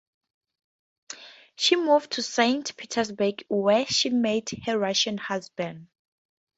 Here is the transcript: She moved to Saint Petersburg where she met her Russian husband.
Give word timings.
She 1.57 1.75
moved 1.75 2.13
to 2.13 2.23
Saint 2.23 2.75
Petersburg 2.75 3.43
where 3.49 3.85
she 3.85 4.09
met 4.09 4.49
her 4.65 4.79
Russian 4.79 5.19
husband. 5.19 5.89